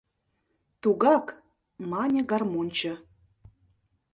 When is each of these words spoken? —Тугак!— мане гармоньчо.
—Тугак!— 0.81 1.25
мане 1.91 2.21
гармоньчо. 2.31 2.93